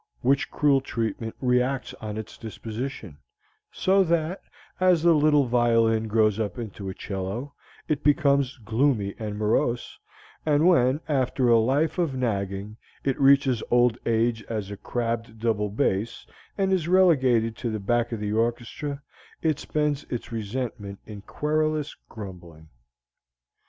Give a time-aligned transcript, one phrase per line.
[0.21, 3.19] Which cruel treatment reacts on its disposition,
[3.71, 4.41] so that,
[4.79, 7.53] as the little violin grows up into a 'cello,
[7.87, 9.99] it becomes gloomy and morose;
[10.43, 15.69] and when, after a life of nagging, it reaches old age as a crabbed double
[15.69, 16.25] bass
[16.57, 19.03] and is relegated to the back of the orchestra,
[19.43, 22.69] it spends its resentment in querulous grumbling.